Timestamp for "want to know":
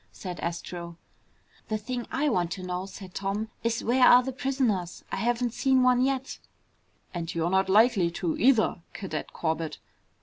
2.27-2.87